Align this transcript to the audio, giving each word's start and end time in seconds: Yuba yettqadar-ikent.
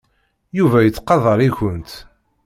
Yuba 0.57 0.77
yettqadar-ikent. 0.81 1.91